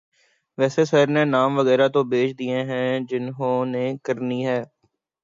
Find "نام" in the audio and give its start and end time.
1.25-1.51